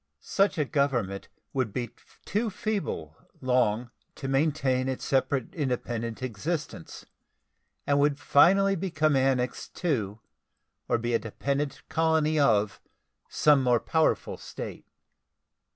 Such 0.21 0.57
a 0.57 0.65
government 0.65 1.29
would 1.53 1.71
be 1.71 1.91
too 2.25 2.49
feeble 2.49 3.15
long 3.39 3.91
to 4.15 4.27
maintain 4.27 4.89
its 4.89 5.05
separate 5.05 5.53
independent 5.53 6.23
existence, 6.23 7.05
and 7.85 7.99
would 7.99 8.17
finally 8.19 8.75
become 8.75 9.15
annexed 9.15 9.75
to 9.75 10.19
or 10.87 10.97
be 10.97 11.13
a 11.13 11.19
dependent 11.19 11.83
colony 11.87 12.39
of 12.39 12.81
some 13.29 13.61
more 13.61 13.79
powerful 13.79 14.37
state. 14.37 14.87